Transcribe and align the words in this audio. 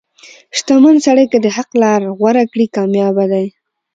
•شتمن 0.57 0.95
سړی 1.05 1.25
که 1.31 1.37
د 1.41 1.47
حق 1.55 1.69
لار 1.81 2.01
غوره 2.17 2.43
کړي، 2.51 2.65
کامیابه 2.75 3.25
دی. 3.31 3.45